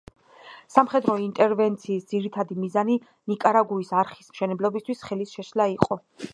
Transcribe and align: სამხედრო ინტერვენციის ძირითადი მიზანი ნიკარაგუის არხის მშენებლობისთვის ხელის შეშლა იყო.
სამხედრო 0.75 1.17
ინტერვენციის 1.25 2.07
ძირითადი 2.15 2.59
მიზანი 2.63 2.97
ნიკარაგუის 3.33 3.95
არხის 4.03 4.35
მშენებლობისთვის 4.35 5.09
ხელის 5.11 5.39
შეშლა 5.39 5.73
იყო. 5.79 6.05